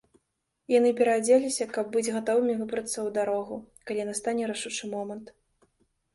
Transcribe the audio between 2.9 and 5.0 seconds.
ў дарогу, калі настане рашучы